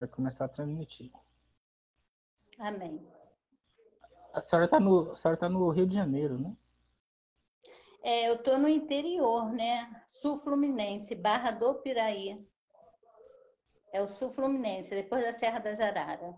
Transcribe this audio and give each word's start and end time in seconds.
Vai 0.00 0.08
começar 0.08 0.46
a 0.46 0.48
transmitir. 0.48 1.12
Amém. 2.58 3.06
A 4.32 4.40
senhora 4.40 4.64
está 4.64 4.80
no, 4.80 5.10
a 5.10 5.16
senhora 5.16 5.38
tá 5.38 5.48
no 5.48 5.68
Rio 5.70 5.86
de 5.86 5.94
Janeiro, 5.94 6.38
né? 6.38 6.56
É, 8.02 8.28
eu 8.28 8.36
estou 8.36 8.58
no 8.58 8.68
interior, 8.68 9.52
né? 9.52 10.02
Sul 10.06 10.38
Fluminense, 10.38 11.14
Barra 11.14 11.50
do 11.50 11.74
Piraí. 11.74 12.42
É 13.92 14.02
o 14.02 14.08
Sul 14.08 14.30
Fluminense, 14.30 14.94
depois 14.94 15.22
da 15.22 15.32
Serra 15.32 15.58
das 15.58 15.80
Araras. 15.80 16.34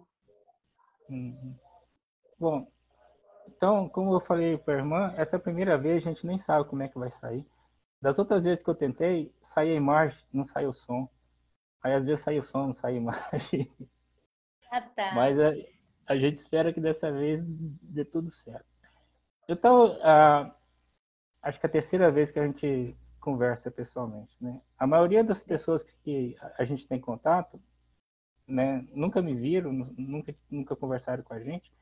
Uhum. 1.08 1.54
Bom, 2.38 2.66
então, 3.46 3.88
como 3.88 4.14
eu 4.14 4.20
falei 4.20 4.58
para 4.58 4.74
a 4.74 4.78
irmã, 4.78 5.14
essa 5.16 5.38
primeira 5.38 5.78
vez 5.78 6.04
a 6.04 6.10
gente 6.10 6.26
nem 6.26 6.38
sabe 6.38 6.68
como 6.68 6.82
é 6.82 6.88
que 6.88 6.98
vai 6.98 7.10
sair. 7.10 7.46
Das 8.00 8.18
outras 8.18 8.42
vezes 8.42 8.64
que 8.64 8.70
eu 8.70 8.74
tentei, 8.74 9.32
saía 9.42 9.72
a 9.72 9.76
imagem, 9.76 10.18
não 10.32 10.44
saiu 10.44 10.70
o 10.70 10.74
som. 10.74 11.08
Aí 11.82 11.94
às 11.94 12.06
vezes 12.06 12.22
saiu 12.22 12.40
o 12.40 12.44
som, 12.44 12.72
a 12.82 12.90
imagem. 12.92 13.70
Ah, 14.70 14.80
tá. 14.80 15.12
Mas 15.14 15.38
a, 15.38 15.52
a 16.06 16.16
gente 16.16 16.36
espera 16.36 16.72
que 16.72 16.80
dessa 16.80 17.10
vez 17.10 17.42
dê 17.44 18.04
tudo 18.04 18.30
certo. 18.30 18.66
Então, 19.48 19.96
uh, 19.96 20.52
acho 21.42 21.58
que 21.58 21.66
é 21.66 21.68
a 21.68 21.72
terceira 21.72 22.10
vez 22.10 22.30
que 22.30 22.38
a 22.38 22.46
gente 22.46 22.96
conversa 23.20 23.70
pessoalmente, 23.70 24.34
né? 24.40 24.60
A 24.78 24.86
maioria 24.86 25.22
das 25.22 25.44
pessoas 25.44 25.82
que 25.82 26.36
a 26.58 26.64
gente 26.64 26.86
tem 26.86 27.00
contato, 27.00 27.60
né, 28.46 28.84
nunca 28.92 29.22
me 29.22 29.34
viram, 29.34 29.72
nunca 29.72 30.34
nunca 30.50 30.74
conversaram 30.74 31.22
com 31.22 31.34
a 31.34 31.40
gente. 31.40 31.72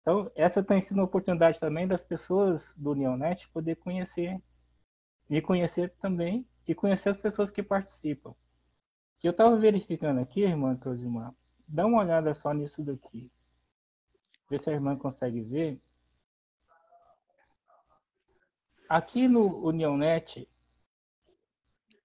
Então, 0.00 0.30
essa 0.34 0.62
tem 0.62 0.80
sido 0.80 0.96
uma 0.96 1.04
oportunidade 1.04 1.60
também 1.60 1.86
das 1.86 2.04
pessoas 2.04 2.74
do 2.76 2.94
Neonet 2.94 3.48
poder 3.50 3.76
conhecer, 3.76 4.40
me 5.28 5.42
conhecer 5.42 5.92
também 6.00 6.46
e 6.66 6.74
conhecer 6.74 7.10
as 7.10 7.18
pessoas 7.18 7.50
que 7.50 7.62
participam. 7.62 8.34
Eu 9.22 9.32
estava 9.32 9.56
verificando 9.56 10.20
aqui, 10.20 10.42
irmã 10.42 10.76
Closimar, 10.76 11.34
dá 11.66 11.84
uma 11.84 12.00
olhada 12.00 12.32
só 12.34 12.52
nisso 12.52 12.82
daqui. 12.84 13.30
Vê 14.48 14.58
se 14.58 14.70
a 14.70 14.72
irmã 14.72 14.96
consegue 14.96 15.42
ver. 15.42 15.80
Aqui 18.88 19.28
no 19.28 19.66
Unionet, 19.66 20.48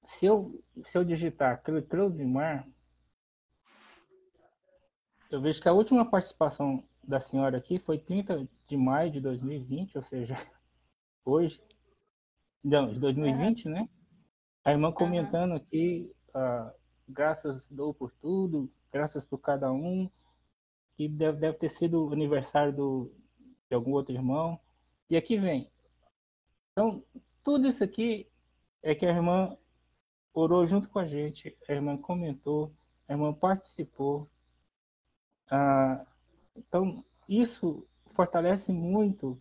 se 0.04 0.26
eu, 0.26 0.62
se 0.86 0.98
eu 0.98 1.04
digitar 1.06 1.62
Closimar, 1.88 2.68
eu 5.32 5.40
vejo 5.40 5.62
que 5.62 5.70
a 5.70 5.74
última 5.74 6.10
participação 6.10 6.84
da 7.04 7.20
senhora 7.20 7.58
aqui 7.58 7.80
foi 7.80 8.00
30 8.00 8.48
de 8.68 8.78
maio 8.78 9.12
de 9.12 9.22
2020, 9.22 9.98
ou 9.98 10.04
seja, 10.04 10.36
hoje. 11.24 11.62
Não, 12.64 12.92
de 12.92 13.00
2020, 13.00 13.66
uhum. 13.66 13.74
né? 13.74 13.90
A 14.64 14.72
irmã 14.72 14.92
comentando 14.92 15.52
uhum. 15.52 15.58
aqui, 15.58 16.12
uh, 16.30 16.73
graças 17.08 17.66
dou 17.70 17.94
por 17.94 18.12
tudo, 18.12 18.72
graças 18.92 19.26
por 19.26 19.40
cada 19.40 19.72
um, 19.72 20.10
que 20.96 21.08
deve, 21.08 21.40
deve 21.40 21.58
ter 21.58 21.70
sido 21.70 22.08
o 22.08 22.14
aniversário 22.14 22.74
do, 22.74 23.12
de 23.70 23.76
algum 23.76 23.92
outro 23.92 24.14
irmão. 24.14 24.60
E 25.10 25.18
aqui 25.18 25.38
vem. 25.38 25.72
Então, 26.72 27.04
tudo 27.44 27.68
isso 27.68 27.84
aqui 27.84 28.28
é 28.82 28.96
que 28.96 29.06
a 29.06 29.10
irmã 29.10 29.58
orou 30.34 30.66
junto 30.66 30.90
com 30.90 31.00
a 31.00 31.06
gente, 31.06 31.56
a 31.68 31.72
irmã 31.72 31.98
comentou, 31.98 32.74
a 33.08 33.14
irmã 33.14 33.34
participou. 33.34 34.30
Ah, 35.50 36.06
então, 36.56 37.04
isso 37.28 37.88
fortalece 38.14 38.72
muito 38.72 39.40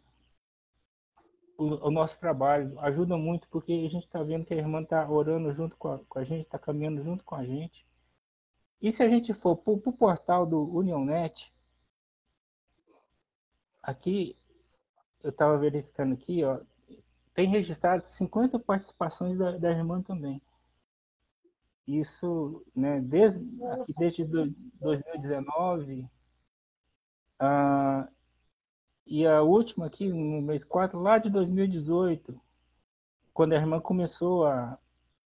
o, 1.56 1.90
nosso 1.90 2.18
trabalho, 2.18 2.78
ajuda 2.80 3.16
muito, 3.16 3.48
porque 3.48 3.72
a 3.72 3.90
gente 3.90 4.04
está 4.04 4.22
vendo 4.22 4.44
que 4.44 4.54
a 4.54 4.56
irmã 4.56 4.82
está 4.82 5.08
orando 5.08 5.52
junto 5.52 5.76
com 5.76 5.88
a, 5.88 5.98
com 5.98 6.18
a 6.18 6.24
gente, 6.24 6.44
está 6.44 6.58
caminhando 6.58 7.02
junto 7.02 7.24
com 7.24 7.34
a 7.34 7.44
gente. 7.44 7.86
E 8.80 8.90
se 8.90 9.02
a 9.02 9.08
gente 9.08 9.32
for 9.32 9.56
para 9.56 9.72
o 9.72 9.92
portal 9.92 10.44
do 10.44 10.62
UnionNet, 10.74 11.52
aqui, 13.82 14.36
eu 15.22 15.30
estava 15.30 15.56
verificando 15.58 16.14
aqui, 16.14 16.42
ó, 16.44 16.60
tem 17.34 17.48
registrado 17.48 18.04
50 18.06 18.58
participações 18.58 19.38
da, 19.38 19.56
da 19.58 19.70
irmã 19.70 20.02
também. 20.02 20.42
Isso, 21.86 22.64
né, 22.74 23.00
desde, 23.00 23.40
aqui 23.64 23.94
desde 23.96 24.24
2019, 24.24 26.08
ah, 27.38 28.08
e 29.14 29.26
a 29.26 29.42
última 29.42 29.84
aqui, 29.84 30.08
no 30.08 30.40
mês 30.40 30.64
4, 30.64 30.98
lá 30.98 31.18
de 31.18 31.28
2018, 31.28 32.40
quando 33.34 33.52
a 33.52 33.56
irmã 33.56 33.78
começou 33.78 34.46
a, 34.46 34.78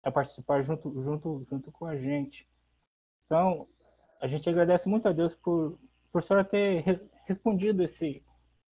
a 0.01 0.13
participar 0.13 0.63
junto, 0.63 1.03
junto, 1.03 1.45
junto 1.51 1.73
com 1.73 1.85
a 1.85 1.97
gente. 1.97 2.49
Então, 3.27 3.67
a 4.21 4.29
gente 4.29 4.49
agradece 4.49 4.89
muito 4.89 5.09
a 5.09 5.13
Deus 5.13 5.35
por, 5.35 5.77
por 6.13 6.23
senhora 6.23 6.45
ter 6.45 6.83
re, 6.83 7.01
respondido 7.25 7.83
esse, 7.83 8.23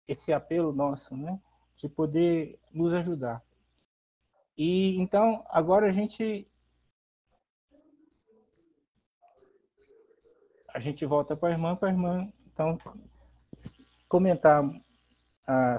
esse 0.08 0.32
apelo 0.32 0.72
nosso, 0.72 1.14
né? 1.14 1.42
De 1.76 1.90
poder 1.90 2.58
nos 2.72 2.94
ajudar. 2.94 3.44
E 4.58 4.96
então, 4.96 5.46
agora 5.50 5.88
a 5.88 5.92
gente 5.92 6.48
a 10.74 10.80
gente 10.80 11.06
volta 11.06 11.36
para 11.36 11.50
a 11.50 11.52
irmã, 11.52 11.76
para 11.76 11.90
a 11.90 11.92
irmã, 11.92 12.32
então 12.48 12.78
comentar 14.08 14.64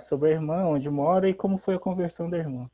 sobre 0.02 0.30
a 0.30 0.32
irmã, 0.32 0.64
onde 0.64 0.88
mora 0.90 1.28
e 1.28 1.34
como 1.34 1.58
foi 1.58 1.74
a 1.74 1.80
conversão 1.80 2.28
da 2.28 2.38
irmã. 2.38 2.70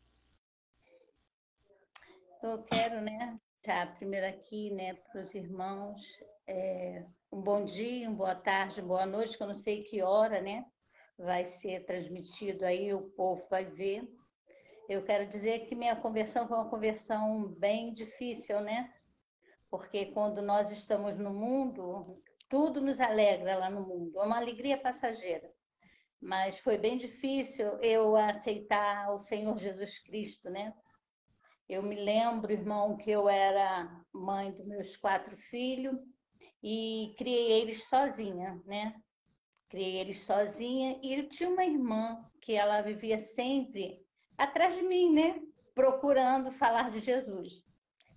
Eu 2.43 2.63
quero, 2.65 3.01
né, 3.01 3.39
já 3.65 3.87
primeiro 3.87 4.27
aqui, 4.27 4.71
né, 4.73 4.95
para 4.95 5.23
os 5.23 5.33
irmãos, 5.35 6.03
é, 6.47 7.05
um 7.31 7.41
bom 7.41 7.65
dia, 7.65 8.09
uma 8.09 8.17
boa 8.17 8.35
tarde, 8.35 8.83
boa 8.83 9.07
noite, 9.07 9.37
que 9.37 9.43
eu 9.43 9.47
não 9.47 9.55
sei 9.55 9.85
que 9.85 10.03
hora, 10.03 10.41
né, 10.41 10.65
vai 11.17 11.45
ser 11.45 11.85
transmitido 11.85 12.65
aí, 12.65 12.93
o 12.93 13.11
povo 13.11 13.47
vai 13.49 13.65
ver. 13.65 14.03
Eu 14.89 15.05
quero 15.05 15.27
dizer 15.27 15.61
que 15.61 15.77
minha 15.77 15.95
conversão 15.95 16.49
foi 16.49 16.57
uma 16.57 16.69
conversão 16.69 17.47
bem 17.59 17.93
difícil, 17.95 18.61
né? 18.61 18.93
Porque 19.71 20.07
quando 20.07 20.43
nós 20.43 20.71
estamos 20.71 21.19
no 21.19 21.33
mundo, 21.33 22.21
tudo 22.49 22.81
nos 22.81 23.01
alegra 23.01 23.57
lá 23.57 23.71
no 23.71 23.87
mundo, 23.87 24.19
é 24.19 24.23
uma 24.25 24.37
alegria 24.37 24.77
passageira. 24.77 25.51
Mas 26.23 26.61
foi 26.61 26.79
bem 26.79 26.97
difícil 26.97 27.67
eu 27.81 28.15
aceitar 28.15 29.13
o 29.13 29.19
Senhor 29.19 29.59
Jesus 29.59 29.99
Cristo, 29.99 30.49
né? 30.49 30.73
Eu 31.69 31.83
me 31.83 31.97
lembro, 31.97 32.53
irmão, 32.53 32.97
que 32.97 33.11
eu 33.11 33.29
era 33.29 33.91
mãe 34.13 34.53
dos 34.53 34.65
meus 34.65 34.97
quatro 34.97 35.37
filhos 35.37 35.99
e 36.63 37.13
criei 37.19 37.61
eles 37.61 37.89
sozinha, 37.89 38.63
né? 38.65 38.95
Criei 39.69 39.97
eles 39.97 40.21
sozinha 40.21 40.97
e 41.03 41.13
eu 41.13 41.29
tinha 41.29 41.51
uma 41.51 41.65
irmã 41.65 42.25
que 42.41 42.55
ela 42.55 42.83
vivia 42.83 43.19
sempre 43.19 44.01
atrás 44.39 44.77
de 44.77 44.83
mim, 44.83 45.13
né? 45.13 45.43
Procurando 45.75 46.53
falar 46.53 46.89
de 46.93 47.01
Jesus. 47.01 47.65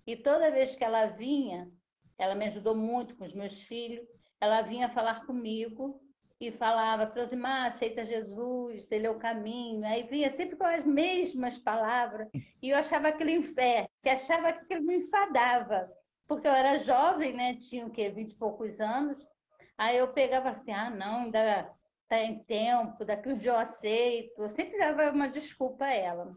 E 0.06 0.14
toda 0.14 0.52
vez 0.52 0.76
que 0.76 0.84
ela 0.84 1.06
vinha, 1.06 1.68
ela 2.16 2.36
me 2.36 2.44
ajudou 2.44 2.76
muito 2.76 3.16
com 3.16 3.24
os 3.24 3.34
meus 3.34 3.62
filhos, 3.62 4.06
ela 4.40 4.62
vinha 4.62 4.88
falar 4.88 5.26
comigo 5.26 6.00
e 6.38 6.50
falava, 6.50 7.06
Crosimar, 7.06 7.66
aceita 7.66 8.04
Jesus, 8.04 8.92
ele 8.92 9.06
é 9.06 9.10
o 9.10 9.18
caminho. 9.18 9.86
Aí 9.86 10.02
vinha 10.04 10.30
sempre 10.30 10.56
com 10.56 10.64
as 10.66 10.84
mesmas 10.84 11.58
palavras. 11.58 12.28
E 12.62 12.70
eu 12.70 12.76
achava 12.76 13.08
aquilo 13.08 13.30
inferno, 13.30 13.88
que 14.02 14.08
achava 14.10 14.52
que 14.52 14.60
aquilo 14.60 14.82
me 14.86 14.96
enfadava. 14.96 15.90
Porque 16.26 16.46
eu 16.46 16.52
era 16.52 16.76
jovem, 16.76 17.32
né? 17.32 17.54
Tinha 17.54 17.86
o 17.86 17.90
quê? 17.90 18.10
Vinte 18.10 18.32
e 18.32 18.36
poucos 18.36 18.80
anos. 18.80 19.16
Aí 19.78 19.96
eu 19.96 20.08
pegava 20.08 20.50
assim, 20.50 20.72
ah, 20.72 20.90
não, 20.90 21.22
ainda 21.22 21.70
está 22.02 22.22
em 22.22 22.38
tempo, 22.44 23.04
daqui 23.04 23.28
um 23.28 23.36
dia 23.36 23.52
eu 23.52 23.58
aceito. 23.58 24.42
Eu 24.42 24.50
sempre 24.50 24.78
dava 24.78 25.10
uma 25.10 25.28
desculpa 25.28 25.86
a 25.86 25.94
ela. 25.94 26.34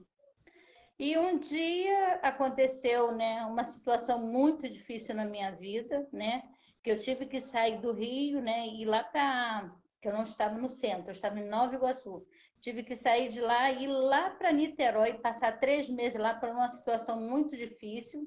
E 0.98 1.18
um 1.18 1.38
dia 1.38 2.20
aconteceu, 2.22 3.12
né, 3.14 3.46
uma 3.46 3.64
situação 3.64 4.28
muito 4.28 4.68
difícil 4.68 5.16
na 5.16 5.24
minha 5.24 5.52
vida, 5.52 6.08
né? 6.12 6.44
Que 6.84 6.92
eu 6.92 7.00
tive 7.00 7.26
que 7.26 7.40
sair 7.40 7.80
do 7.80 7.94
Rio, 7.94 8.42
né, 8.42 8.68
e 8.68 8.82
ir 8.82 8.85
lá 8.85 9.03
para 9.03 9.72
que 10.01 10.07
eu 10.07 10.13
não 10.13 10.23
estava 10.23 10.57
no 10.57 10.69
centro, 10.69 11.07
eu 11.07 11.11
estava 11.11 11.40
em 11.40 11.49
Nova 11.49 11.75
Iguaçu. 11.75 12.25
Tive 12.61 12.84
que 12.84 12.96
sair 12.96 13.29
de 13.29 13.41
lá 13.41 13.72
e 13.72 13.84
ir 13.84 13.87
lá 13.87 14.31
para 14.31 14.51
Niterói, 14.51 15.13
passar 15.13 15.59
três 15.59 15.90
meses 15.90 16.19
lá 16.19 16.34
para 16.34 16.51
uma 16.51 16.67
situação 16.67 17.22
muito 17.22 17.55
difícil, 17.55 18.23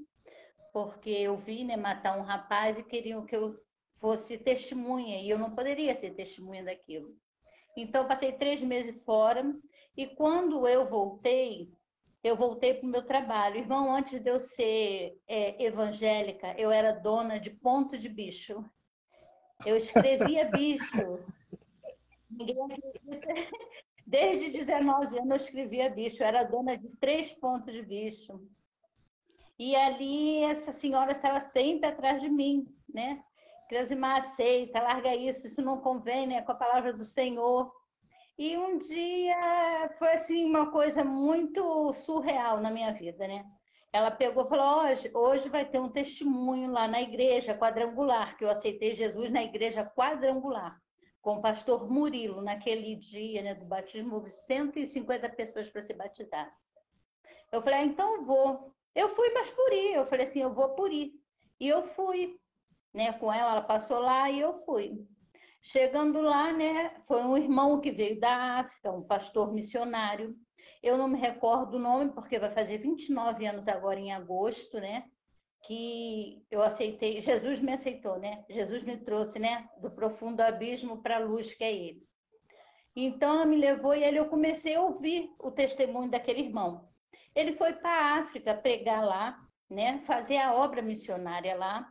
porque 0.72 1.10
eu 1.10 1.36
vi 1.36 1.64
né, 1.64 1.76
matar 1.76 2.19
um 2.19 2.22
rapaz 2.22 2.78
e 2.78 2.84
queriam 2.84 3.26
que 3.26 3.36
eu 3.36 3.58
fosse 3.96 4.38
testemunha, 4.38 5.20
e 5.20 5.30
eu 5.30 5.38
não 5.38 5.54
poderia 5.54 5.94
ser 5.94 6.14
testemunha 6.14 6.64
daquilo. 6.64 7.14
Então, 7.76 8.08
passei 8.08 8.32
três 8.32 8.62
meses 8.62 9.02
fora, 9.04 9.44
e 9.96 10.06
quando 10.06 10.66
eu 10.66 10.84
voltei, 10.84 11.70
eu 12.22 12.36
voltei 12.36 12.74
para 12.74 12.86
o 12.86 12.90
meu 12.90 13.02
trabalho. 13.04 13.58
Irmão, 13.58 13.94
antes 13.94 14.20
de 14.20 14.30
eu 14.30 14.40
ser 14.40 15.19
é, 15.26 15.62
evangélica, 15.62 16.54
eu 16.58 16.70
era 16.70 16.92
dona 16.92 17.38
de 17.38 17.50
ponto 17.50 17.98
de 17.98 18.08
bicho. 18.08 18.64
Eu 19.64 19.76
escrevia 19.76 20.44
bicho. 20.50 21.24
Ninguém 22.38 22.56
acredita. 22.62 23.34
Desde 24.06 24.50
19 24.50 25.19
anos 25.19 25.31
eu 25.31 25.37
escrevia 25.37 25.88
bicho, 25.88 26.23
eu 26.23 26.26
era 26.26 26.44
dona 26.44 26.76
de 26.76 26.88
três 26.96 27.32
pontos 27.32 27.73
de 27.73 27.82
bicho. 27.82 28.40
E 29.58 29.76
ali 29.76 30.43
essa 30.43 30.73
senhora 30.73 31.12
estava 31.12 31.38
sempre 31.38 31.87
atrás 31.87 32.20
de 32.20 32.29
mim, 32.29 32.67
né? 32.93 33.23
Creusimar 33.69 34.17
aceita, 34.17 34.82
larga 34.82 35.14
isso, 35.14 35.46
isso 35.46 35.62
não 35.62 35.81
convém 35.81 36.26
né, 36.26 36.43
com 36.43 36.52
a 36.52 36.56
palavra 36.56 36.93
do 36.93 37.05
Senhor. 37.05 37.73
E 38.37 38.56
um 38.56 38.76
dia 38.79 39.88
foi 39.99 40.12
assim 40.12 40.44
uma 40.44 40.70
coisa 40.70 41.05
muito 41.05 41.93
surreal 41.93 42.61
na 42.61 42.70
minha 42.70 42.93
vida, 42.93 43.26
né? 43.29 43.44
Ela 43.93 44.11
pegou 44.11 44.44
e 44.44 44.49
falou: 44.49 44.84
hoje, 44.84 45.11
hoje 45.14 45.49
vai 45.49 45.64
ter 45.64 45.79
um 45.79 45.88
testemunho 45.88 46.73
lá 46.73 46.88
na 46.88 47.00
igreja 47.00 47.56
quadrangular, 47.56 48.37
que 48.37 48.44
eu 48.44 48.50
aceitei 48.50 48.94
Jesus 48.94 49.31
na 49.31 49.44
igreja 49.44 49.84
quadrangular, 49.84 50.81
com 51.22 51.36
o 51.36 51.40
pastor 51.40 51.88
Murilo, 51.88 52.42
naquele 52.42 52.96
dia 52.96 53.42
né, 53.42 53.54
do 53.54 53.64
batismo, 53.64 54.16
houve 54.16 54.28
150 54.28 55.28
pessoas 55.30 55.70
para 55.70 55.80
ser 55.80 55.94
batizar. 55.94 56.52
Eu 57.50 57.62
falei: 57.62 57.78
ah, 57.78 57.84
então 57.86 58.24
vou. 58.24 58.74
Eu 58.94 59.08
fui, 59.08 59.30
mas 59.30 59.50
por 59.50 59.72
ir. 59.72 59.94
Eu 59.94 60.04
falei 60.04 60.24
assim: 60.24 60.42
eu 60.42 60.52
vou 60.52 60.70
por 60.70 60.92
ir. 60.92 61.12
E 61.60 61.69
eu 61.69 61.82
fui, 61.82 62.36
né, 62.92 63.12
com 63.12 63.32
ela, 63.32 63.52
ela 63.52 63.62
passou 63.62 64.00
lá 64.00 64.28
e 64.30 64.40
eu 64.40 64.52
fui. 64.52 65.06
Chegando 65.62 66.20
lá, 66.20 66.52
né, 66.52 66.92
foi 67.06 67.22
um 67.22 67.38
irmão 67.38 67.80
que 67.80 67.92
veio 67.92 68.19
da 68.19 68.58
África, 68.58 68.90
um 68.90 69.04
pastor 69.04 69.52
missionário. 69.52 70.36
Eu 70.82 70.98
não 70.98 71.06
me 71.06 71.19
recordo 71.19 71.76
o 71.76 71.80
nome, 71.80 72.10
porque 72.10 72.36
vai 72.36 72.50
fazer 72.50 72.78
29 72.78 73.46
anos 73.46 73.69
agora 73.69 74.00
em 74.00 74.12
agosto, 74.12 74.80
né? 74.80 75.04
Que 75.64 76.44
eu 76.50 76.61
aceitei, 76.61 77.20
Jesus 77.20 77.61
me 77.61 77.73
aceitou, 77.73 78.19
né? 78.19 78.44
Jesus 78.50 78.82
me 78.82 78.97
trouxe, 78.97 79.38
né? 79.38 79.69
Do 79.81 79.91
profundo 79.91 80.41
abismo 80.41 81.03
para 81.03 81.17
a 81.17 81.20
luz 81.20 81.55
que 81.55 81.62
é 81.62 81.73
Ele. 81.73 82.06
Então, 82.94 83.37
ela 83.37 83.47
me 83.47 83.56
levou 83.56 83.94
e 83.94 84.05
ali 84.05 84.17
eu 84.17 84.29
comecei 84.29 84.75
a 84.75 84.82
ouvir 84.82 85.31
o 85.38 85.50
testemunho 85.50 86.11
daquele 86.11 86.41
irmão. 86.41 86.88
Ele 87.35 87.53
foi 87.53 87.73
para 87.73 87.91
a 87.91 88.19
África 88.20 88.55
pregar 88.55 89.05
lá, 89.05 89.38
né? 89.70 89.99
Fazer 89.99 90.37
a 90.37 90.55
obra 90.55 90.82
missionária 90.82 91.56
lá. 91.56 91.88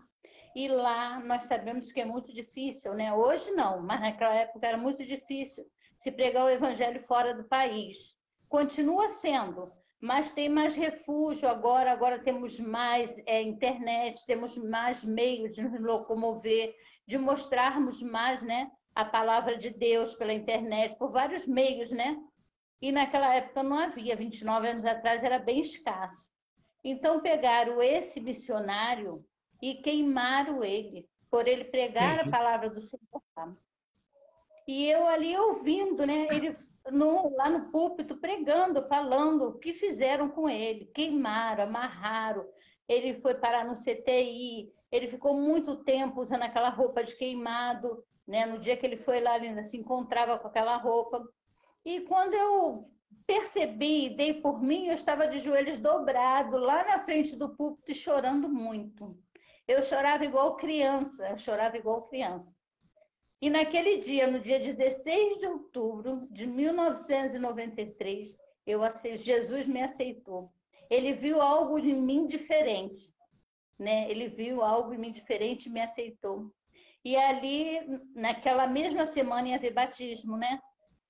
E 0.56 0.68
lá 0.68 1.20
nós 1.22 1.44
sabemos 1.44 1.92
que 1.92 2.02
é 2.02 2.06
muito 2.06 2.34
difícil, 2.34 2.94
né? 2.94 3.14
Hoje 3.14 3.52
não, 3.52 3.82
mas 3.82 4.02
naquela 4.02 4.36
época 4.36 4.68
era 4.68 4.78
muito 4.78 5.06
difícil 5.06 5.66
se 5.98 6.12
pregar 6.12 6.46
o 6.46 6.50
evangelho 6.50 7.00
fora 7.00 7.34
do 7.34 7.46
país. 7.46 8.16
Continua 8.50 9.08
sendo, 9.08 9.72
mas 10.02 10.32
tem 10.32 10.50
mais 10.50 10.76
refúgio 10.76 11.48
agora, 11.48 11.92
agora 11.92 12.18
temos 12.18 12.60
mais 12.60 13.22
é, 13.28 13.40
internet, 13.40 14.26
temos 14.26 14.58
mais 14.58 15.04
meios 15.04 15.54
de 15.54 15.62
nos 15.62 15.80
locomover, 15.80 16.76
de 17.06 17.20
mostrarmos 17.20 18.02
mais, 18.02 18.42
né? 18.42 18.72
A 18.96 19.06
palavra 19.06 19.56
de 19.56 19.70
Deus 19.70 20.16
pela 20.16 20.34
internet, 20.34 20.98
por 20.98 21.12
vários 21.12 21.48
meios, 21.48 21.92
né? 21.92 22.18
E 22.82 22.92
naquela 22.92 23.36
época 23.36 23.62
não 23.62 23.78
havia, 23.78 24.16
29 24.16 24.70
anos 24.70 24.86
atrás 24.88 25.24
era 25.24 25.38
bem 25.38 25.60
escasso. 25.60 26.28
Então 26.84 27.22
pegaram 27.22 27.80
esse 27.80 28.20
missionário 28.20 29.24
e 29.62 29.76
queimaram 29.76 30.64
ele, 30.64 31.08
por 31.30 31.48
ele 31.48 31.66
pregar 31.66 32.22
a 32.22 32.30
palavra 32.30 32.72
do 32.72 32.82
Senhor. 32.82 33.22
E 34.72 34.90
eu 34.90 35.06
ali 35.06 35.38
ouvindo, 35.38 36.06
né? 36.06 36.30
Ele 36.32 36.56
no, 36.90 37.36
lá 37.36 37.50
no 37.50 37.70
púlpito 37.72 38.16
pregando, 38.16 38.88
falando 38.88 39.50
o 39.50 39.60
que 39.60 39.74
fizeram 39.74 40.30
com 40.30 40.48
ele, 40.48 40.90
queimaram, 40.96 41.66
amarraram. 41.66 42.48
Ele 42.88 43.20
foi 43.20 43.36
parar 43.36 43.66
no 43.66 43.76
CTI, 43.76 44.72
ele 44.90 45.08
ficou 45.10 45.34
muito 45.34 45.84
tempo 45.84 46.22
usando 46.22 46.44
aquela 46.44 46.70
roupa 46.70 47.04
de 47.04 47.18
queimado, 47.18 48.02
né? 48.26 48.46
No 48.46 48.60
dia 48.60 48.78
que 48.78 48.86
ele 48.86 48.96
foi 48.96 49.20
lá, 49.20 49.36
ele 49.36 49.50
ainda 49.50 49.62
se 49.62 49.76
encontrava 49.76 50.40
com 50.40 50.48
aquela 50.48 50.78
roupa. 50.78 51.22
E 51.84 52.00
quando 52.02 52.34
eu 52.34 52.90
percebi, 53.28 54.16
dei 54.16 54.36
por 54.36 54.62
mim, 54.62 54.88
eu 54.88 54.94
estava 54.94 55.28
de 55.28 55.40
joelhos 55.40 55.78
dobrado 55.78 56.58
lá 56.58 56.86
na 56.86 57.00
frente 57.00 57.36
do 57.36 57.54
púlpito 57.58 57.94
chorando 57.94 58.48
muito. 58.48 59.20
Eu 59.68 59.84
chorava 59.84 60.24
igual 60.24 60.56
criança, 60.56 61.28
eu 61.28 61.38
chorava 61.38 61.76
igual 61.76 62.04
criança. 62.04 62.56
E 63.42 63.50
naquele 63.50 63.98
dia, 63.98 64.28
no 64.28 64.40
dia 64.40 64.60
16 64.60 65.40
de 65.40 65.48
outubro 65.48 66.28
de 66.30 66.46
1993, 66.46 68.38
eu 68.68 68.82
Jesus 69.18 69.66
me 69.66 69.82
aceitou. 69.82 70.54
Ele 70.90 71.14
viu 71.14 71.42
algo 71.42 71.80
em 71.80 72.06
mim 72.06 72.28
diferente, 72.28 73.12
né? 73.80 74.08
Ele 74.12 74.30
viu 74.30 74.62
algo 74.64 74.94
em 74.94 75.00
mim 75.00 75.12
diferente 75.12 75.66
e 75.66 75.72
me 75.72 75.82
aceitou. 75.82 76.54
E 77.04 77.18
ali, 77.18 77.80
naquela 78.14 78.68
mesma 78.68 79.08
semana, 79.08 79.48
ia 79.50 79.56
haver 79.56 79.74
batismo, 79.74 80.38
né? 80.38 80.60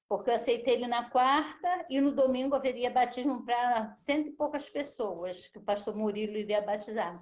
Porque 0.07 0.29
eu 0.29 0.35
aceitei 0.35 0.75
ele 0.75 0.87
na 0.87 1.09
quarta 1.09 1.85
e 1.89 1.99
no 1.99 2.13
domingo 2.13 2.55
haveria 2.55 2.89
batismo 2.89 3.43
para 3.43 3.91
cento 3.91 4.29
e 4.29 4.31
poucas 4.31 4.69
pessoas, 4.69 5.47
que 5.49 5.57
o 5.57 5.63
pastor 5.63 5.95
Murilo 5.95 6.37
iria 6.37 6.61
batizar. 6.61 7.21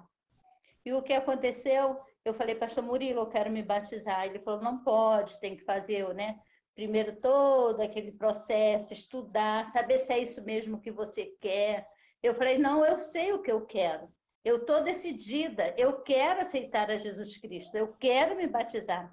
E 0.84 0.92
o 0.92 1.02
que 1.02 1.12
aconteceu? 1.12 1.98
Eu 2.24 2.34
falei, 2.34 2.54
pastor 2.54 2.84
Murilo, 2.84 3.20
eu 3.20 3.28
quero 3.28 3.50
me 3.50 3.62
batizar. 3.62 4.26
Ele 4.26 4.38
falou, 4.38 4.62
não 4.62 4.82
pode, 4.82 5.40
tem 5.40 5.56
que 5.56 5.64
fazer, 5.64 6.12
né? 6.14 6.38
Primeiro 6.74 7.16
todo 7.16 7.80
aquele 7.80 8.12
processo, 8.12 8.92
estudar, 8.92 9.64
saber 9.66 9.98
se 9.98 10.12
é 10.12 10.18
isso 10.18 10.42
mesmo 10.44 10.80
que 10.80 10.90
você 10.90 11.26
quer. 11.40 11.86
Eu 12.22 12.34
falei, 12.34 12.58
não, 12.58 12.84
eu 12.84 12.96
sei 12.96 13.32
o 13.32 13.42
que 13.42 13.50
eu 13.50 13.64
quero. 13.66 14.12
Eu 14.44 14.58
estou 14.58 14.82
decidida, 14.82 15.74
eu 15.76 16.00
quero 16.00 16.40
aceitar 16.40 16.90
a 16.90 16.96
Jesus 16.96 17.36
Cristo, 17.36 17.76
eu 17.76 17.92
quero 17.94 18.36
me 18.36 18.46
batizar. 18.46 19.12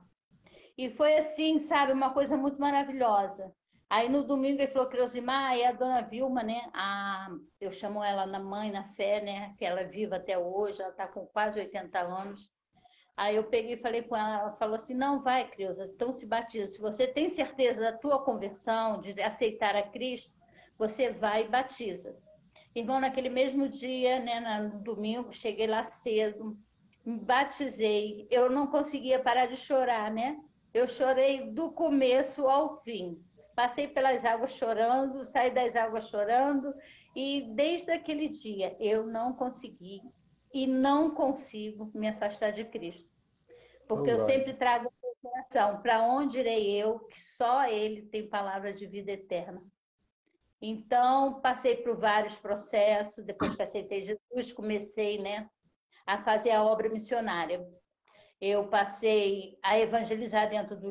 E 0.78 0.90
foi 0.90 1.16
assim, 1.16 1.58
sabe, 1.58 1.92
uma 1.92 2.14
coisa 2.14 2.38
muito 2.38 2.60
maravilhosa. 2.60 3.54
Aí 3.90 4.10
no 4.10 4.24
domingo 4.24 4.62
ele 4.62 4.72
falou, 4.72 4.90
Creusimar, 4.90 5.52
aí 5.52 5.66
a 5.66 5.72
dona 5.72 6.02
Vilma, 6.02 6.44
né? 6.44 6.70
A, 6.74 7.30
eu 7.60 7.72
chamo 7.72 8.04
ela 8.04 8.26
na 8.26 8.40
mãe, 8.40 8.72
na 8.72 8.84
fé, 8.84 9.22
né? 9.22 9.56
Que 9.58 9.66
ela 9.66 9.82
é 9.82 9.86
viva 9.86 10.18
até 10.18 10.38
hoje, 10.38 10.82
ela 10.82 10.92
está 10.92 11.08
com 11.08 11.26
quase 11.28 11.60
80 11.60 12.00
anos. 12.00 12.50
Aí 13.18 13.36
eu 13.36 13.46
peguei 13.46 13.74
e 13.74 13.78
falei 13.78 14.04
com 14.04 14.16
ela, 14.16 14.42
ela 14.42 14.52
falou 14.54 14.76
assim, 14.76 14.94
não 14.94 15.20
vai, 15.20 15.50
Creuza, 15.50 15.92
então 15.92 16.14
se 16.14 16.24
batiza. 16.24 16.74
Se 16.74 16.80
você 16.80 17.08
tem 17.08 17.28
certeza 17.28 17.82
da 17.82 17.98
tua 17.98 18.24
conversão, 18.24 19.02
de 19.02 19.20
aceitar 19.20 19.76
a 19.76 19.82
Cristo, 19.82 20.32
você 20.78 21.12
vai 21.12 21.46
e 21.46 21.50
batiza. 21.50 22.16
Irmão, 22.76 23.00
naquele 23.00 23.30
mesmo 23.30 23.68
dia, 23.68 24.20
né, 24.20 24.40
no 24.60 24.80
domingo, 24.84 25.32
cheguei 25.32 25.66
lá 25.66 25.84
cedo, 25.84 26.56
me 27.04 27.18
batizei. 27.18 28.28
Eu 28.30 28.52
não 28.52 28.68
conseguia 28.68 29.20
parar 29.20 29.48
de 29.48 29.58
chorar, 29.58 30.12
né? 30.12 30.38
Eu 30.72 30.88
chorei 30.88 31.50
do 31.50 31.72
começo 31.72 32.48
ao 32.48 32.84
fim. 32.84 33.20
Passei 33.56 33.88
pelas 33.88 34.26
águas 34.26 34.52
chorando, 34.52 35.26
saí 35.26 35.50
das 35.50 35.76
águas 35.76 36.08
chorando, 36.08 36.72
e 37.16 37.52
desde 37.56 37.92
aquele 37.92 38.30
dia 38.30 38.78
eu 38.80 39.08
não 39.08 39.34
consegui 39.34 40.02
e 40.54 40.66
não 40.66 41.14
consigo 41.14 41.92
me 41.94 42.08
afastar 42.08 42.52
de 42.52 42.66
Cristo. 42.66 43.12
Porque 43.88 44.10
eu 44.10 44.20
sempre 44.20 44.54
trago 44.54 44.92
o 45.02 45.16
coração, 45.22 45.82
para 45.82 46.04
onde 46.04 46.40
irei 46.40 46.72
eu, 46.76 47.00
que 47.00 47.20
só 47.20 47.66
Ele 47.66 48.04
tem 48.04 48.28
palavra 48.28 48.74
de 48.74 48.86
vida 48.86 49.12
eterna. 49.12 49.64
Então, 50.62 51.40
passei 51.40 51.78
por 51.78 51.98
vários 51.98 52.40
processos, 52.40 53.24
depois 53.24 53.56
que 53.56 53.62
aceitei 53.62 54.04
Jesus, 54.04 54.52
comecei 54.52 55.20
né, 55.20 55.50
a 56.06 56.18
fazer 56.18 56.52
a 56.52 56.64
obra 56.64 56.90
missionária. 56.90 57.66
Eu 58.42 58.68
passei 58.68 59.58
a 59.64 59.80
evangelizar 59.80 60.50
dentro 60.50 60.76
do 60.76 60.90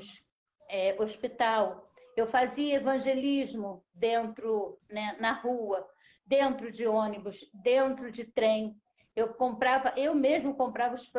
é, 0.68 0.96
hospital, 1.00 1.86
eu 2.16 2.26
fazia 2.26 2.76
evangelismo 2.76 3.84
dentro, 3.94 4.80
né, 4.90 5.16
na 5.20 5.32
rua, 5.32 5.86
dentro 6.24 6.72
de 6.72 6.86
ônibus, 6.86 7.44
dentro 7.52 8.10
de 8.10 8.24
trem, 8.24 8.74
eu 9.16 9.32
comprava, 9.32 9.94
eu 9.96 10.14
mesmo 10.14 10.54
comprava 10.54 10.94
os 10.94 11.10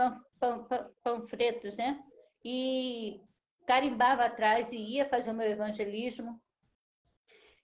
panfletos, 1.04 1.76
né? 1.76 2.00
E 2.46 3.20
carimbava 3.66 4.24
atrás 4.24 4.72
e 4.72 4.78
ia 4.78 5.06
fazer 5.06 5.32
o 5.32 5.34
meu 5.34 5.48
evangelismo. 5.48 6.40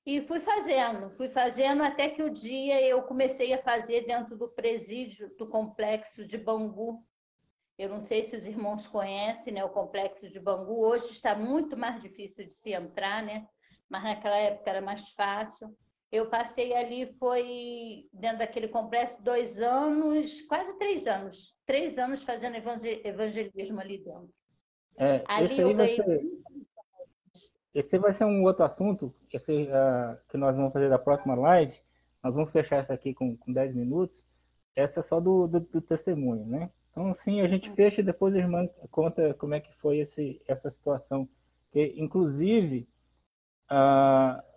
E 0.05 0.21
fui 0.21 0.39
fazendo, 0.39 1.11
fui 1.11 1.29
fazendo 1.29 1.83
até 1.83 2.09
que 2.09 2.23
o 2.23 2.29
dia 2.29 2.81
eu 2.81 3.03
comecei 3.03 3.53
a 3.53 3.61
fazer 3.61 4.05
dentro 4.05 4.35
do 4.35 4.49
presídio 4.49 5.33
do 5.37 5.47
complexo 5.47 6.25
de 6.25 6.37
Bangu. 6.37 7.05
Eu 7.77 7.87
não 7.87 8.01
sei 8.01 8.23
se 8.23 8.35
os 8.35 8.47
irmãos 8.47 8.87
conhecem, 8.87 9.53
né, 9.53 9.63
o 9.63 9.69
complexo 9.69 10.27
de 10.27 10.39
Bangu. 10.39 10.83
Hoje 10.83 11.11
está 11.11 11.35
muito 11.35 11.77
mais 11.77 12.01
difícil 12.01 12.45
de 12.45 12.53
se 12.53 12.73
entrar, 12.73 13.23
né? 13.23 13.47
Mas 13.87 14.03
naquela 14.03 14.37
época 14.37 14.69
era 14.69 14.81
mais 14.81 15.09
fácil. 15.11 15.73
Eu 16.13 16.27
passei 16.27 16.75
ali, 16.75 17.07
foi 17.17 18.07
dentro 18.13 18.37
daquele 18.37 18.67
complexo, 18.67 19.17
dois 19.23 19.59
anos, 19.59 20.41
quase 20.41 20.77
três 20.77 21.07
anos. 21.07 21.55
Três 21.65 21.97
anos 21.97 22.21
fazendo 22.21 22.55
evangelismo 22.55 23.81
ali 23.81 23.97
dentro. 23.97 24.29
É, 24.95 25.23
ali 25.25 25.45
esse, 25.45 25.61
aí 25.63 25.73
vai 25.73 25.87
ser, 25.87 26.21
esse 27.73 27.97
vai 27.97 28.13
ser 28.13 28.25
um 28.25 28.43
outro 28.43 28.63
assunto 28.63 29.11
esse, 29.33 29.63
uh, 29.63 30.15
que 30.29 30.37
nós 30.37 30.55
vamos 30.55 30.71
fazer 30.71 30.87
da 30.87 30.99
próxima 30.99 31.33
live. 31.33 31.75
Nós 32.23 32.35
vamos 32.35 32.51
fechar 32.51 32.77
essa 32.77 32.93
aqui 32.93 33.11
com, 33.15 33.35
com 33.35 33.51
10 33.51 33.73
minutos. 33.73 34.23
Essa 34.75 34.99
é 34.99 35.03
só 35.03 35.19
do, 35.19 35.47
do, 35.47 35.61
do 35.61 35.81
testemunho, 35.81 36.45
né? 36.45 36.69
Então, 36.91 37.11
sim, 37.15 37.41
a 37.41 37.47
gente 37.47 37.71
fecha 37.71 38.01
e 38.01 38.05
depois 38.05 38.35
a 38.35 38.39
irmã 38.39 38.69
conta 38.91 39.33
como 39.33 39.55
é 39.55 39.59
que 39.59 39.73
foi 39.77 39.97
esse, 39.97 40.39
essa 40.47 40.69
situação. 40.69 41.27
Que, 41.71 41.91
inclusive, 41.97 42.87
uh, 43.71 44.52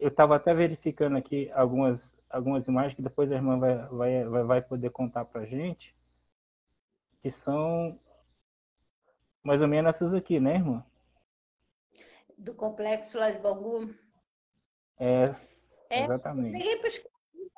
eu 0.00 0.08
estava 0.08 0.34
até 0.34 0.54
verificando 0.54 1.16
aqui 1.16 1.50
algumas, 1.52 2.18
algumas 2.28 2.66
imagens 2.66 2.94
que 2.94 3.02
depois 3.02 3.30
a 3.30 3.34
irmã 3.34 3.58
vai, 3.58 3.76
vai, 3.88 4.24
vai, 4.24 4.44
vai 4.44 4.62
poder 4.62 4.90
contar 4.90 5.26
para 5.26 5.42
a 5.42 5.46
gente, 5.46 5.94
que 7.22 7.30
são 7.30 8.00
mais 9.42 9.60
ou 9.60 9.68
menos 9.68 9.94
essas 9.94 10.14
aqui, 10.14 10.40
né, 10.40 10.54
irmã? 10.54 10.84
Do 12.36 12.54
complexo 12.54 13.18
lá 13.18 13.30
de 13.30 13.38
Bangu. 13.38 13.94
É, 14.98 15.24
é 15.90 16.04
exatamente. 16.04 16.52
Peguei 16.52 16.76
para 16.78 16.90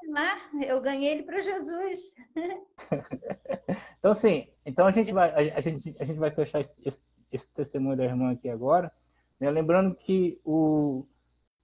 lá, 0.09 0.51
eu 0.67 0.81
ganhei 0.81 1.13
ele 1.13 1.23
para 1.23 1.39
Jesus. 1.39 2.13
então, 3.99 4.15
sim, 4.17 4.49
então 4.67 4.85
a 4.85 4.91
gente 4.91 5.13
vai, 5.13 5.31
a, 5.31 5.59
a, 5.59 5.61
gente, 5.61 5.95
a 5.99 6.05
gente 6.05 6.19
vai 6.19 6.33
fechar 6.33 6.61
esse, 6.61 7.01
esse 7.31 7.49
testemunho 7.51 7.97
da 7.97 8.05
irmã 8.05 8.33
aqui 8.33 8.49
agora, 8.49 8.93
né? 9.39 9.49
lembrando 9.49 9.95
que 9.95 10.41
o, 10.45 11.07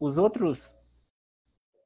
os 0.00 0.16
outros 0.16 0.74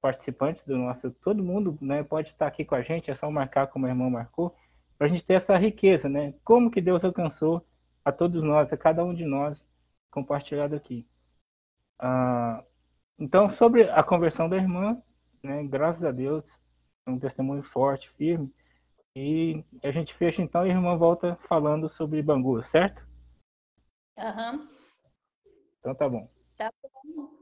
participantes 0.01 0.65
do 0.65 0.77
nosso, 0.77 1.11
todo 1.11 1.45
mundo 1.45 1.79
né, 1.81 2.03
pode 2.03 2.31
estar 2.31 2.47
aqui 2.47 2.65
com 2.65 2.75
a 2.75 2.83
gente, 2.83 3.11
é 3.11 3.15
só 3.15 3.31
marcar 3.31 3.69
como 3.69 3.87
a 3.87 3.89
irmã 3.89 4.11
marcou, 4.11 4.55
para 4.99 5.07
a 5.07 5.11
gente 5.11 5.25
ter 5.25 5.35
essa 5.35 5.57
riqueza, 5.57 6.09
né? 6.09 6.35
Como 6.45 6.71
que 6.71 6.81
Deus 6.81 7.05
alcançou 7.05 7.65
a 8.05 8.11
todos 8.11 8.43
nós, 8.43 8.73
a 8.73 8.77
cada 8.77 9.05
um 9.05 9.15
de 9.15 9.25
nós, 9.25 9.65
compartilhado 10.11 10.75
aqui. 10.75 11.07
Ah, 11.99 12.65
então, 13.19 13.51
sobre 13.51 13.89
a 13.89 14.03
conversão 14.03 14.49
da 14.49 14.57
irmã, 14.57 15.01
né, 15.43 15.63
graças 15.65 16.03
a 16.03 16.11
Deus, 16.11 16.45
é 17.07 17.11
um 17.11 17.19
testemunho 17.19 17.63
forte, 17.63 18.11
firme, 18.11 18.53
e 19.15 19.65
a 19.83 19.91
gente 19.91 20.15
fecha 20.15 20.43
então 20.43 20.67
e 20.67 20.71
a 20.71 20.75
irmã 20.75 20.97
volta 20.97 21.37
falando 21.49 21.89
sobre 21.89 22.23
Bangu, 22.23 22.63
certo? 22.65 23.07
Aham. 24.19 24.53
Uhum. 24.53 24.69
Então 25.81 25.95
tá 25.95 26.09
bom. 26.09 26.29
Tá 26.57 26.71
bom. 26.83 27.42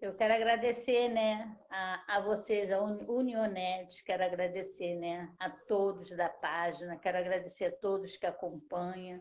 Eu 0.00 0.14
quero 0.14 0.32
agradecer, 0.32 1.08
né, 1.08 1.58
a, 1.68 2.18
a 2.18 2.20
vocês, 2.20 2.70
a 2.70 2.80
Unionet, 2.80 4.04
quero 4.04 4.24
agradecer, 4.24 4.94
né, 4.94 5.28
a 5.40 5.50
todos 5.50 6.10
da 6.10 6.28
página, 6.28 6.96
quero 6.96 7.18
agradecer 7.18 7.64
a 7.64 7.72
todos 7.72 8.16
que 8.16 8.24
acompanham, 8.24 9.20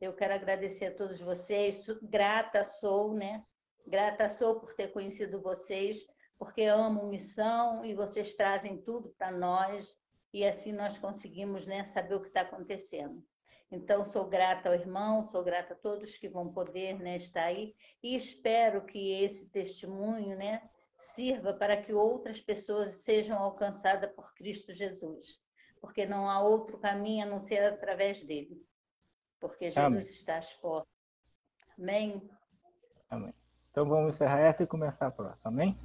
eu 0.00 0.12
quero 0.16 0.34
agradecer 0.34 0.86
a 0.86 0.94
todos 0.94 1.20
vocês, 1.20 1.86
grata 2.02 2.64
sou, 2.64 3.14
né, 3.14 3.44
grata 3.86 4.28
sou 4.28 4.58
por 4.58 4.74
ter 4.74 4.88
conhecido 4.88 5.40
vocês, 5.40 6.04
porque 6.36 6.62
amo 6.62 7.08
missão 7.08 7.84
e 7.84 7.94
vocês 7.94 8.34
trazem 8.34 8.78
tudo 8.78 9.14
para 9.16 9.30
nós 9.30 9.96
e 10.32 10.44
assim 10.44 10.72
nós 10.72 10.98
conseguimos, 10.98 11.66
né, 11.66 11.84
saber 11.84 12.16
o 12.16 12.20
que 12.20 12.28
está 12.28 12.40
acontecendo. 12.40 13.24
Então, 13.70 14.04
sou 14.04 14.28
grata 14.28 14.68
ao 14.68 14.74
irmão, 14.74 15.24
sou 15.24 15.42
grata 15.42 15.74
a 15.74 15.76
todos 15.76 16.16
que 16.16 16.28
vão 16.28 16.52
poder 16.52 16.98
né, 17.00 17.16
estar 17.16 17.44
aí 17.44 17.74
e 18.02 18.14
espero 18.14 18.84
que 18.84 19.12
esse 19.22 19.50
testemunho 19.50 20.36
né, 20.36 20.62
sirva 20.98 21.52
para 21.52 21.76
que 21.76 21.92
outras 21.92 22.40
pessoas 22.40 23.02
sejam 23.02 23.38
alcançadas 23.38 24.12
por 24.12 24.32
Cristo 24.34 24.72
Jesus, 24.72 25.40
porque 25.80 26.06
não 26.06 26.30
há 26.30 26.40
outro 26.40 26.78
caminho 26.78 27.26
a 27.26 27.28
não 27.28 27.40
ser 27.40 27.64
através 27.64 28.22
dele, 28.22 28.64
porque 29.40 29.66
Jesus 29.66 29.84
Amém. 29.84 30.00
está 30.00 30.38
às 30.38 30.52
portas. 30.54 30.94
Amém? 31.76 32.30
Amém. 33.10 33.34
Então, 33.70 33.86
vamos 33.86 34.14
encerrar 34.14 34.40
essa 34.40 34.62
e 34.62 34.66
começar 34.66 35.08
a 35.08 35.10
próxima. 35.10 35.50
Amém? 35.50 35.78